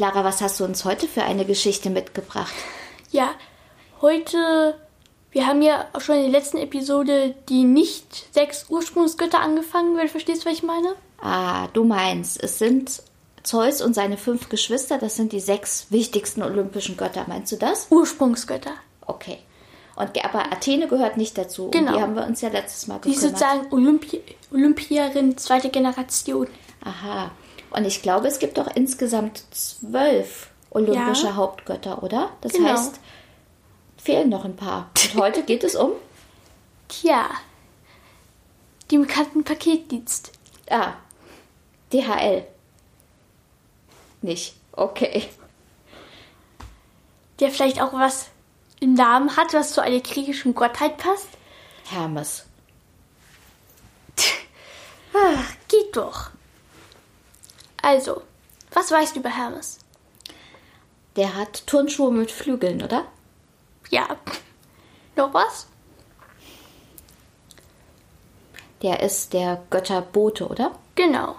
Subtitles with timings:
[0.00, 2.54] Clara, was hast du uns heute für eine Geschichte mitgebracht?
[3.10, 3.32] Ja,
[4.00, 4.74] heute,
[5.30, 10.06] wir haben ja auch schon in der letzten Episode die nicht sechs Ursprungsgötter angefangen, wenn
[10.06, 10.94] du verstehst, was ich meine.
[11.20, 13.02] Ah, du meinst, es sind
[13.42, 17.88] Zeus und seine fünf Geschwister, das sind die sechs wichtigsten olympischen Götter, meinst du das?
[17.90, 18.72] Ursprungsgötter.
[19.06, 19.40] Okay.
[19.96, 21.68] Und, aber Athene gehört nicht dazu.
[21.72, 21.92] Genau.
[21.92, 23.38] die haben wir uns ja letztes Mal Die ist gekümmert.
[23.38, 26.46] sozusagen Olympi Olympierin zweite Generation.
[26.82, 27.32] Aha.
[27.70, 31.36] Und ich glaube, es gibt auch insgesamt zwölf olympische Ja.
[31.36, 32.30] Hauptgötter, oder?
[32.40, 32.70] Das Genau.
[32.70, 33.00] heißt,
[33.96, 34.90] fehlen noch ein paar.
[35.14, 35.92] Und heute geht es um.
[36.88, 37.28] Tja,
[38.90, 40.32] den bekannten Paketdienst.
[40.68, 40.94] Ah,
[41.92, 42.44] DHL.
[44.22, 44.54] Nicht.
[44.72, 45.28] Okay.
[47.38, 48.26] Der vielleicht auch was
[48.80, 51.28] im Namen hat, was zu einer griechischen Gottheit passt.
[51.88, 52.44] Hermes.
[55.12, 56.30] Ach, geht doch.
[57.82, 58.22] Also,
[58.72, 59.78] was weißt du über Hermes?
[61.16, 63.04] Der hat Turnschuhe mit Flügeln, oder?
[63.90, 64.16] Ja.
[65.16, 65.66] Noch was?
[68.82, 70.72] Der ist der Götterbote, oder?
[70.94, 71.36] Genau.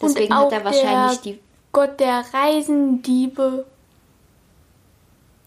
[0.00, 1.40] Deswegen hat er wahrscheinlich der die.
[1.72, 3.66] Gott der Reisen, Diebe.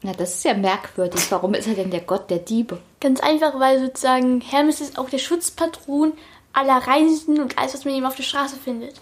[0.01, 1.29] Na, das ist ja merkwürdig.
[1.31, 2.79] Warum ist er denn der Gott der Diebe?
[2.99, 6.13] Ganz einfach, weil sozusagen Hermes ist auch der Schutzpatron
[6.53, 8.99] aller Reisenden und alles, was man eben auf der Straße findet.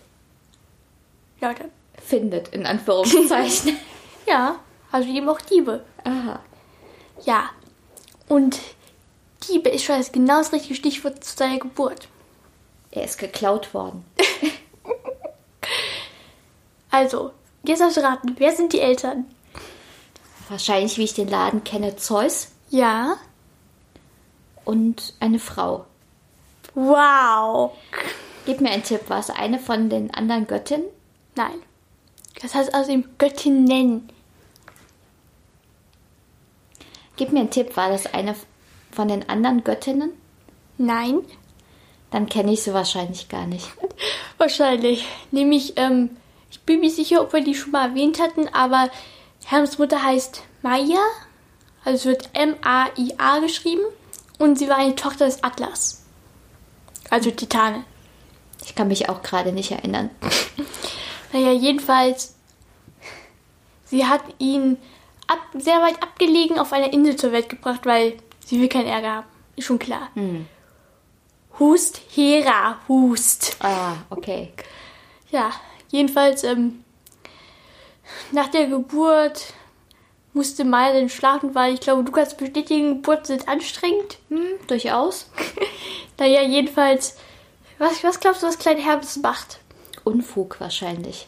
[1.42, 1.70] Leute.
[2.06, 3.78] Findet, in Anführungszeichen.
[4.28, 4.59] Ja,
[4.92, 5.83] also eben auch Diebe.
[6.04, 6.39] Aha.
[7.26, 7.50] Ja.
[8.27, 8.60] Und
[9.48, 12.08] Diebe ist schon das genau das richtige Stichwort zu seiner Geburt.
[12.92, 14.05] Er ist geklaut worden.
[16.92, 17.32] Also,
[17.64, 19.26] jetzt darfst du raten, wer sind die Eltern?
[20.49, 23.16] Wahrscheinlich, wie ich den Laden kenne, Zeus Ja.
[24.66, 25.86] und eine Frau.
[26.73, 27.73] Wow.
[28.45, 30.88] Gib mir einen Tipp, war es eine von den anderen Göttinnen?
[31.39, 31.64] Nein.
[32.42, 34.10] Das heißt außerdem Göttinnen.
[37.16, 38.36] Gib mir einen Tipp, war das eine
[38.92, 40.11] von den anderen Göttinnen?
[40.78, 41.22] Nein.
[42.11, 43.70] Dann kenne ich sie wahrscheinlich gar nicht.
[44.38, 45.08] Wahrscheinlich.
[45.32, 46.17] Nämlich, ähm,
[46.52, 48.89] ich bin mir sicher, ob wir die schon mal erwähnt hatten, aber
[49.45, 50.99] Hermes Mutter heißt Maya.
[51.86, 53.83] Also es wird M-A-I-A geschrieben.
[54.39, 56.04] Und sie war eine Tochter des Atlas.
[57.10, 57.86] Also Titane.
[58.66, 60.10] Ich kann mich auch gerade nicht erinnern.
[61.32, 62.36] Naja, jedenfalls,
[63.86, 64.78] sie hat ihn
[65.28, 69.12] ab, sehr weit abgelegen auf einer Insel zur Welt gebracht, weil sie will keinen Ärger
[69.16, 69.28] haben.
[69.56, 70.10] Ist schon klar.
[71.60, 73.58] Hust, Hera, Hust.
[73.60, 74.54] Ah, okay.
[75.30, 75.52] Ja,
[75.90, 76.84] jedenfalls, ähm,
[78.32, 79.54] nach der Geburt
[80.34, 84.17] musste Maya dann schlafen, weil ich glaube, du kannst bestätigen, Geburten sind anstrengend.
[84.30, 85.30] Hm, durchaus.
[86.17, 87.16] Naja, jedenfalls,
[87.78, 89.60] was, was glaubst du, was kleine Hermes macht?
[90.04, 91.27] Unfug wahrscheinlich.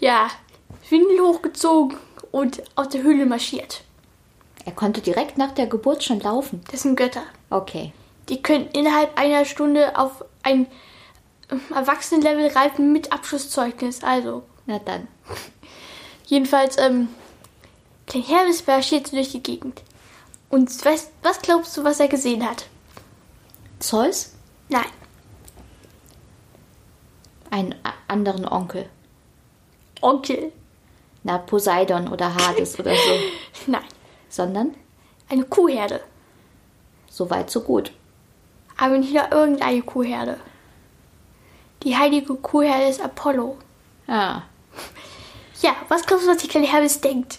[0.00, 0.28] Ja,
[0.88, 1.96] Windel hochgezogen
[2.32, 3.82] und aus der Höhle marschiert.
[4.64, 6.62] Er konnte direkt nach der Geburt schon laufen.
[6.70, 7.22] Das sind Götter.
[7.50, 7.92] Okay.
[8.28, 10.66] Die können innerhalb einer Stunde auf ein
[11.50, 14.02] ähm, Erwachsenenlevel reifen mit Abschlusszeugnis.
[14.02, 15.06] Also, Na dann.
[16.26, 17.08] jedenfalls, ähm,
[18.06, 19.82] Klein Hermes marschierte durch die Gegend.
[20.48, 22.66] Und was, was glaubst du, was er gesehen hat?
[23.80, 24.32] Zeus?
[24.68, 24.86] Nein,
[27.56, 27.74] Einen
[28.06, 28.86] anderen Onkel.
[30.02, 30.52] Onkel.
[31.22, 33.12] Na, Poseidon oder Hades oder so.
[33.72, 33.80] Nein,
[34.28, 34.74] Sondern
[35.30, 36.00] eine Kuhherde.
[37.08, 37.92] so weit, so gut.
[38.76, 40.38] Aber nicht nur irgendeine Kuhherde.
[41.82, 43.56] Die heilige Kuhherde ist Apollo.
[44.06, 44.42] Ah,
[45.62, 47.38] Ja, was glaubst du, was die kleine Hermes denkt?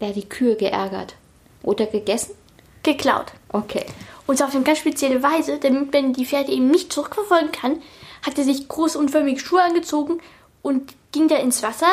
[0.00, 1.16] hat die Kühe geärgert.
[1.64, 2.36] Oder gegessen?
[2.84, 3.32] Geklaut.
[3.48, 3.84] Okay.
[4.28, 7.82] Und zwar auf eine ganz spezielle Weise, damit man die Pferde eben nicht zurückverfolgen kann,
[8.22, 10.20] hat er sich große unförmige Schuhe angezogen
[10.62, 11.92] und ging dann ins Wasser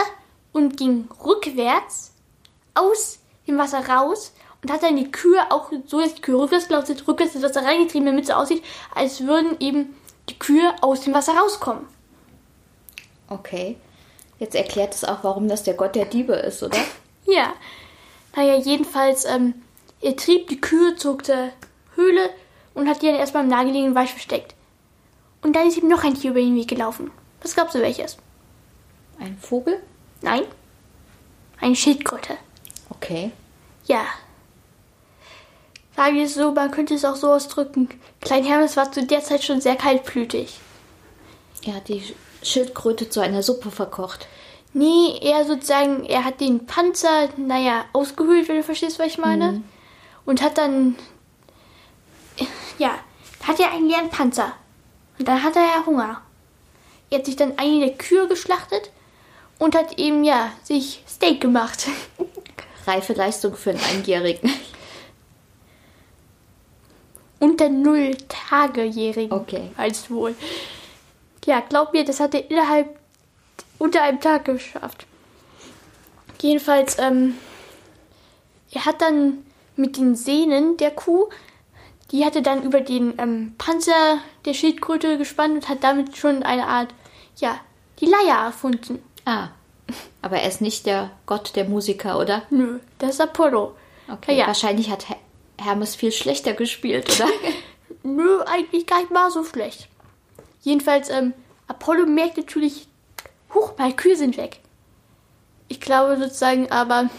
[0.52, 2.14] und ging rückwärts
[2.74, 6.68] aus dem Wasser raus und hat dann die Kühe auch so, dass die Kühe rückwärts
[6.68, 8.64] gelaufen sind, rückwärts ins Wasser reingetrieben, damit es so aussieht,
[8.94, 9.96] als würden eben
[10.30, 11.86] die Kühe aus dem Wasser rauskommen.
[13.30, 13.78] Okay.
[14.40, 16.78] Jetzt erklärt es auch, warum das der Gott der Diebe ist, oder?
[17.30, 17.54] Ja.
[18.38, 19.54] Naja, jedenfalls, ähm,
[20.00, 21.50] er trieb die Kühe zog zur
[21.96, 22.30] Höhle
[22.74, 24.56] und hat die dann erstmal im nahegelegenen Wald versteckt.
[25.42, 27.12] Und dann ist ihm noch ein Tier über den Weg gelaufen.
[27.42, 28.18] Was glaubst du welches?
[29.19, 29.81] Ein Vogel?
[30.22, 30.44] Nein?
[31.60, 32.38] Eine Schildkröte.
[32.89, 33.31] Okay.
[33.86, 34.06] Ja.
[35.95, 37.89] Sage ich es so, man könnte es auch so ausdrücken.
[38.22, 40.60] Klein Hermes war zu der Zeit schon sehr kaltblütig.
[41.66, 42.04] Er hat die
[42.44, 44.28] Schildkröte zu einer Suppe verkocht.
[44.74, 49.63] Nee, er sozusagen, er hat den Panzer, naja, ausgehöhlt, wenn du verstehst, was ich meine.
[50.25, 50.95] Und hat dann,
[52.78, 52.92] ja,
[53.44, 54.54] hat er einen leeren Panzer.
[55.19, 56.22] Und dann hatte er Hunger.
[57.10, 58.92] Er hat sich dann eine der Kühe geschlachtet
[59.60, 61.88] und hat eben, ja, sich Steak gemacht.
[62.86, 64.50] Reife Leistung für einen Einjährigen.
[67.40, 69.31] Unter null Tagejährigen.
[69.31, 69.72] Okay.
[69.78, 70.36] Als wohl.
[71.46, 72.98] Ja, glaub mir, das hat er innerhalb
[73.78, 75.06] unter einem Tag geschafft.
[76.42, 77.36] Jedenfalls, ähm,
[78.72, 81.30] er hat dann mit den Sehnen der Kuh,
[82.12, 86.68] die hatte dann über den ähm, Panzer der Schildkröte gespannt und hat damit schon eine
[86.68, 86.89] Art,
[87.38, 87.59] ja,
[88.00, 89.01] die Leier erfunden.
[89.25, 89.50] Ah.
[90.21, 92.44] Aber er ist nicht der Gott der Musiker, oder?
[92.50, 93.75] Nö, das ist Apollo.
[94.12, 94.38] Okay.
[94.38, 94.48] Ja.
[94.48, 95.18] Wahrscheinlich hat Her
[95.59, 97.27] Hermes viel schlechter gespielt, oder?
[98.04, 99.89] Nö, eigentlich gar nicht mal so schlecht.
[100.62, 101.33] Jedenfalls, ähm,
[101.68, 102.88] Apollo merkt natürlich,
[103.54, 104.59] huch, meine Kühe sind weg.
[105.68, 107.09] Ich glaube sozusagen, aber.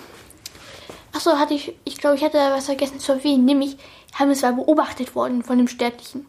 [1.13, 3.77] Achso, hatte ich, ich glaube, ich hatte was vergessen zu erwähnen, nämlich
[4.15, 6.27] Hermes war beobachtet worden von dem Sterblichen.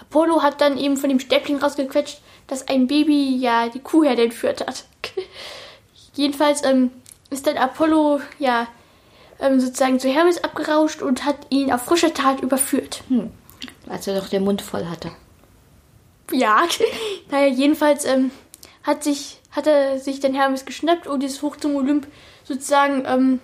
[0.00, 4.66] Apollo hat dann eben von dem Sterblichen rausgequetscht, dass ein Baby ja die Kuhherde entführt
[4.66, 4.84] hat.
[6.14, 6.90] Jedenfalls ähm,
[7.30, 8.68] ist dann Apollo ja
[9.40, 13.02] ähm, sozusagen zu Hermes abgerauscht und hat ihn auf frische Tat überführt.
[13.88, 15.10] Als er doch den Mund voll hatte.
[16.32, 16.62] Ja,
[17.30, 18.30] naja, jedenfalls ähm,
[18.82, 22.06] hat sich hat er sich dann Hermes geschnappt und ist hoch zum Olymp
[22.44, 23.40] sozusagen ähm,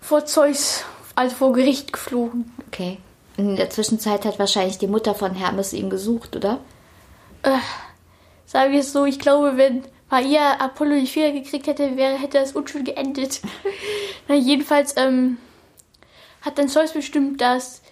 [0.00, 0.84] vor Zeus,
[1.22, 2.52] also vor Gericht geflogen.
[2.66, 2.98] Okay.
[3.36, 6.58] In der Zwischenzeit hat wahrscheinlich die Mutter von Hermes ihn gesucht, oder?
[7.42, 7.58] Äh,
[8.44, 12.38] sagen wir es so, ich glaube, wenn Maria Apollo die Fehler gekriegt hätte, wäre, hätte
[12.38, 13.40] das unschön geendet.
[14.28, 15.38] Na, jedenfalls ähm,
[16.42, 17.82] hat dann Zeus bestimmt, dass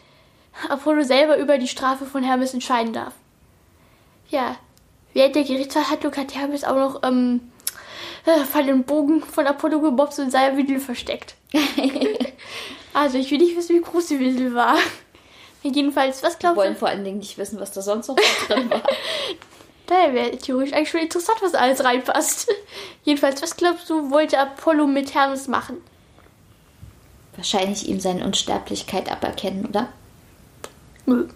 [0.68, 3.14] Apollo selber über die Strafe von Hermes entscheiden darf.
[4.28, 4.56] Ja,
[5.14, 7.40] während der Gerichtsverhandlung hat Hermes auch noch ähm,
[8.26, 11.36] äh, Fall den Bogen von Apollo gebobst und seine Windel versteckt.
[12.94, 14.76] also ich will nicht wissen, wie groß die Windel war.
[15.62, 16.78] Jedenfalls, was Wir glaubst wollen du?
[16.78, 18.16] vor allen Dingen nicht wissen, was da sonst noch
[18.46, 18.82] drin war.
[19.86, 22.48] Daher wäre theoretisch eigentlich schon interessant, was alles reinpasst.
[23.04, 25.78] Jedenfalls, was glaubst du, wollte Apollo mit Hermes machen?
[27.36, 29.88] Wahrscheinlich ihm seine Unsterblichkeit aberkennen, oder?
[31.06, 31.28] Nö,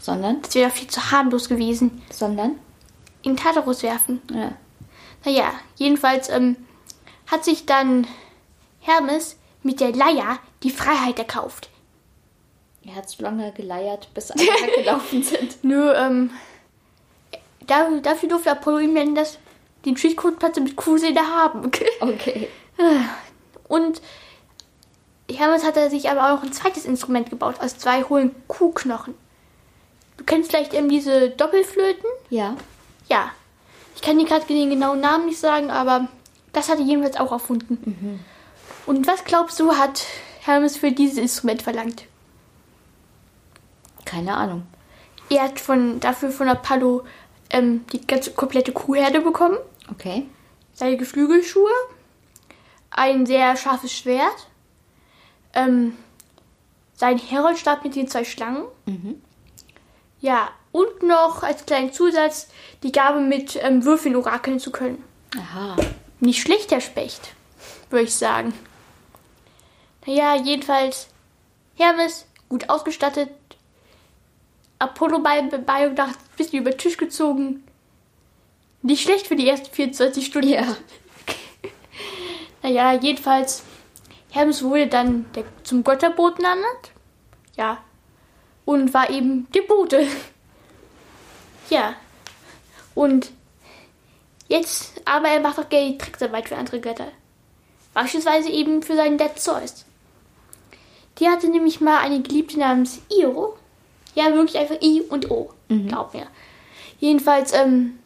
[0.00, 0.42] Sondern?
[0.42, 2.02] das wäre viel zu harmlos gewesen.
[2.10, 2.58] Sondern?
[3.22, 4.20] In Tartarus werfen.
[4.32, 4.52] Ja.
[5.24, 6.56] Naja, jedenfalls ähm,
[7.26, 8.06] hat sich dann
[8.80, 11.68] Hermes mit der Leier die Freiheit erkauft.
[12.86, 15.62] Er hat so lange geleiert, bis alle weggelaufen sind.
[15.62, 16.30] Nö, ähm,
[17.66, 19.38] da, dafür durfte Apollo ihm dann das,
[19.84, 21.66] den Schildkrötenpanzer mit Kuhsehne haben.
[22.00, 22.48] Okay.
[23.68, 24.02] Und
[25.30, 29.14] Hermes hatte sich aber auch noch ein zweites Instrument gebaut aus zwei hohlen Kuhknochen.
[30.16, 32.08] Du kennst vielleicht eben diese Doppelflöten?
[32.30, 32.56] Ja.
[33.08, 33.30] Ja.
[33.96, 36.08] Ich kann dir gerade den genauen Namen nicht sagen, aber
[36.52, 38.20] das hat er jedenfalls auch erfunden.
[38.86, 40.04] Und was glaubst du, hat
[40.44, 42.04] Hermes für dieses Instrument verlangt?
[44.04, 44.66] Keine Ahnung.
[45.30, 47.04] Er hat von, dafür von Apollo
[47.50, 49.56] ähm, die ganze komplette Kuhherde bekommen,
[49.90, 50.26] Okay.
[50.74, 51.70] seine Geflügelschuhe,
[52.90, 54.48] ein sehr scharfes Schwert,
[55.54, 55.96] ähm,
[56.94, 58.64] sein Heroldstab mit den zwei Schlangen,
[60.20, 62.48] ja, und noch als kleinen Zusatz
[62.82, 65.02] die Gabe mit ähm, Würfeln orakeln zu können.
[65.38, 65.76] Aha.
[66.20, 67.32] Nicht schlecht, der Specht,
[67.90, 68.52] würde ich sagen.
[70.06, 71.08] Naja, jedenfalls
[71.76, 73.30] Hermes, gut ausgestattet.
[74.78, 77.64] Apollo bei beigedacht, ein bisschen über den Tisch gezogen.
[78.82, 80.48] Nicht schlecht für die ersten 24 Stunden.
[80.48, 80.76] Ja.
[82.62, 83.62] Naja, jedenfalls,
[84.30, 86.92] Hermes wurde dann der, zum Götterboten ernannt.
[87.56, 87.84] Ja.
[88.64, 90.06] Und war eben der Bote.
[91.70, 91.94] Ja.
[92.94, 93.30] Und
[94.48, 97.08] jetzt, aber er macht auch gerne die Tricksarbeit für andere Götter.
[97.94, 99.86] Beispielsweise eben für seinen Dad Zeus.
[101.18, 103.56] Die hatte nämlich mal eine Geliebte namens Io.
[104.14, 105.50] Ja, wirklich einfach I und O.
[105.88, 106.26] Glaub mir.
[107.00, 107.98] Jedenfalls, ähm,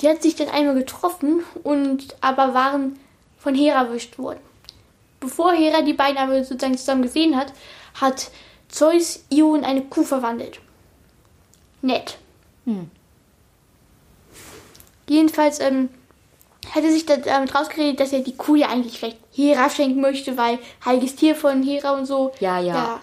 [0.00, 2.98] die hat sich dann einmal getroffen und aber waren
[3.38, 4.40] von Hera erwischt worden.
[5.20, 7.52] Bevor Hera die beiden aber sozusagen zusammen gesehen hat,
[7.94, 8.30] hat
[8.68, 10.60] Zeus Io in eine Kuh verwandelt.
[11.82, 12.18] Nett.
[15.08, 15.88] Jedenfalls ähm,
[16.74, 20.00] hat er sich dann damit rausgeredet, dass er die Kuh ja eigentlich vielleicht Hera schenken
[20.00, 22.32] möchte, weil heiliges Tier von Hera und so.
[22.40, 23.02] Ja, ja.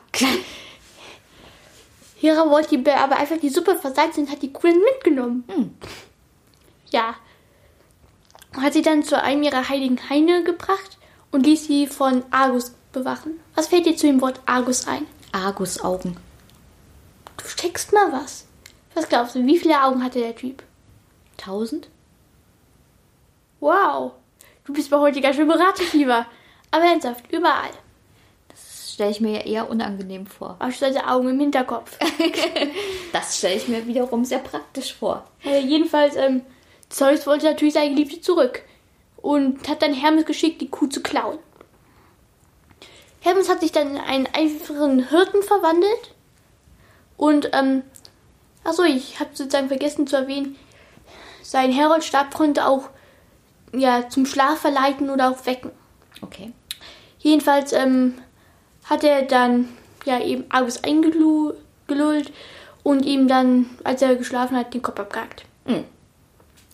[2.20, 5.44] Hera wollte ihm aber einfach die Suppe versalzen und hat die dann mitgenommen.
[5.48, 5.76] Hm.
[6.90, 7.16] Ja.
[8.60, 10.98] hat sie dann zu einem ihrer heiligen Haine gebracht
[11.32, 13.40] und ließ sie von Argus bewachen.
[13.54, 15.06] Was fällt dir zu dem Wort Argus ein?
[15.32, 16.18] Argusaugen.
[17.38, 18.46] Du steckst mal was.
[18.96, 20.64] Was glaubst du, wie viele Augen hatte der Typ?
[21.38, 21.90] Tausend?
[23.60, 24.14] Wow,
[24.66, 26.26] du bist bei heute ganz schön Beratefieber.
[26.72, 27.70] Aber ernsthaft, überall.
[28.50, 30.56] Das stelle ich mir ja eher unangenehm vor.
[30.60, 31.98] Beispielsweise Augen im Hinterkopf.
[33.12, 35.24] Das stelle ich mir wiederum sehr praktisch vor.
[35.46, 36.42] Äh, jedenfalls, ähm,
[36.90, 38.64] Zeus wollte natürlich seine Geliebte zurück
[39.18, 41.38] und hat dann Hermes geschickt, die Kuh zu klauen.
[43.20, 46.16] Hermes hat sich dann in einen einfachen Hirten verwandelt
[47.18, 47.84] und, ähm,
[48.64, 50.58] achso, ich habe sozusagen vergessen zu erwähnen,
[51.42, 52.90] sein Heroldstab konnte auch,
[53.74, 55.72] ja, zum Schlaf verleiten oder auch wecken.
[56.22, 56.52] Okay.
[57.20, 58.16] Jedenfalls ähm,
[58.86, 59.70] hat er dann
[60.06, 62.32] ja eben Argus eingelullt
[62.84, 65.46] und ihm dann, als er geschlafen hat, den Kopf abgehackt.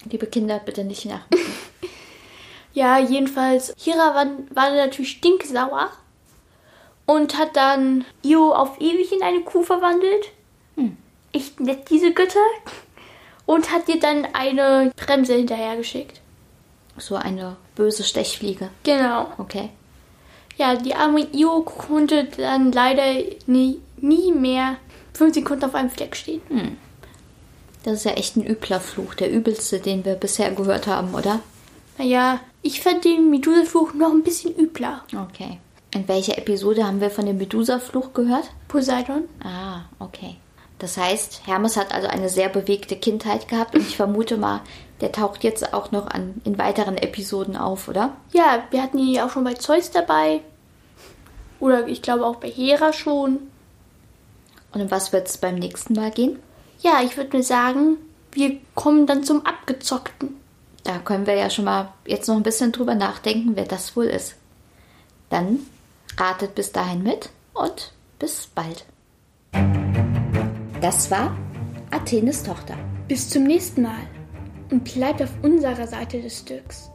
[0.10, 1.26] Liebe Kinder, bitte nicht nach.
[2.72, 5.90] Ja, jedenfalls, Hira war, war natürlich stinksauer
[7.08, 10.32] und hat dann Io auf ewig in eine Kuh verwandelt.
[11.34, 12.40] Echt nett, diese Götter.
[13.46, 16.22] Und hat ihr dann eine Bremse hinterhergeschickt.
[17.00, 18.70] So eine böse Stechfliege.
[18.84, 19.28] Genau.
[19.38, 19.70] Okay.
[20.58, 24.76] Ja, die arme Io konnte dann leider nie, nie mehr
[25.14, 26.42] fünf Sekunden auf einem Fleck stehen.
[27.84, 31.40] Das ist ja echt ein übler Fluch, der übelste, den wir bisher gehört haben, oder?
[31.98, 35.04] Naja, ich fand den Medusa-Fluch noch ein bisschen übler.
[35.14, 35.60] Okay.
[35.94, 38.52] In welcher Episode haben wir von dem Medusa-Fluch gehört?
[38.68, 39.24] Poseidon?
[39.44, 40.36] Ah, okay.
[40.80, 44.62] Das heißt, Hermes hat also eine sehr bewegte Kindheit gehabt und ich vermute mal,
[45.02, 48.16] der taucht jetzt auch noch an, in weiteren Episoden auf, oder?
[48.32, 50.42] Ja, wir hatten ihn ja auch schon bei Zeus dabei.
[51.60, 53.40] Oder ich glaube auch bei Hera schon.
[54.72, 56.40] Und um was wird es beim nächsten Mal gehen?
[56.80, 57.98] Ja, ich würde mir sagen,
[58.32, 60.38] wir kommen dann zum Abgezockten.
[60.84, 64.06] Da können wir ja schon mal jetzt noch ein bisschen drüber nachdenken, wer das wohl
[64.06, 64.36] ist.
[65.30, 65.60] Dann
[66.18, 68.86] ratet bis dahin mit und bis bald.
[70.82, 71.36] Das war
[71.92, 72.76] Athenes Tochter.
[73.10, 74.08] Bis zum nächsten Mal
[74.72, 76.90] und bleibt auf unserer Seite des Stücks.